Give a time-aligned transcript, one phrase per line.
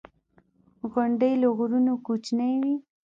[0.91, 2.75] •غونډۍ له غرونو کوچنۍ وي.